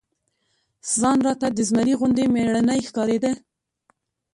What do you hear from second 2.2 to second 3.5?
مېړنى ښکارېده.